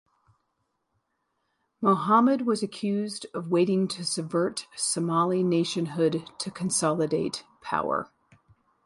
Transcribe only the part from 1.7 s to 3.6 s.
Mohamed was accused of